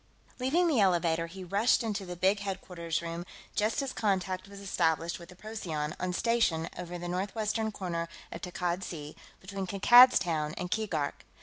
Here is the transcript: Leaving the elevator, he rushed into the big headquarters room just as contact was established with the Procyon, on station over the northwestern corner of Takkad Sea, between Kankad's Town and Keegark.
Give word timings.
Leaving 0.39 0.67
the 0.67 0.79
elevator, 0.79 1.27
he 1.27 1.43
rushed 1.43 1.83
into 1.83 2.07
the 2.07 2.15
big 2.15 2.39
headquarters 2.39 3.03
room 3.03 3.23
just 3.55 3.83
as 3.83 3.93
contact 3.93 4.47
was 4.47 4.59
established 4.59 5.19
with 5.19 5.29
the 5.29 5.35
Procyon, 5.35 5.95
on 5.99 6.11
station 6.11 6.67
over 6.75 6.97
the 6.97 7.07
northwestern 7.07 7.71
corner 7.71 8.09
of 8.31 8.41
Takkad 8.41 8.83
Sea, 8.83 9.15
between 9.39 9.67
Kankad's 9.67 10.17
Town 10.17 10.55
and 10.57 10.71
Keegark. 10.71 11.23